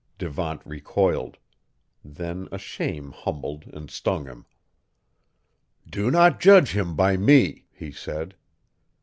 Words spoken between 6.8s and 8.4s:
by me!" he said.